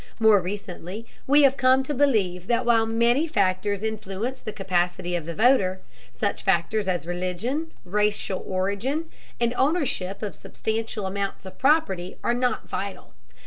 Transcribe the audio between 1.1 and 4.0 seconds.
we have come to believe that while many factors